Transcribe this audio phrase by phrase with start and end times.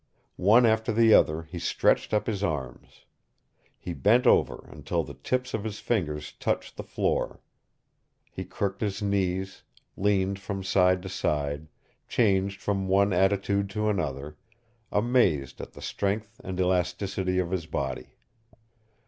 [0.37, 3.05] One after the other he stretched up his arms.
[3.77, 7.39] He bent over until the tips of his fingers touched the floor.
[8.31, 9.61] He crooked his knees,
[9.95, 11.67] leaned from side to side,
[12.07, 14.37] changed from one attitude to another,
[14.91, 18.15] amazed at the strength and elasticity of his body.